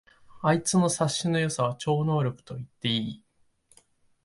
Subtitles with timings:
[0.41, 3.23] あいつの察しの良さは超能力と言っていい